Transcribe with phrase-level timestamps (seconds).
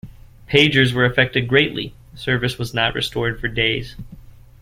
[0.49, 3.95] Pagers were affected greatly; service was not restored for days.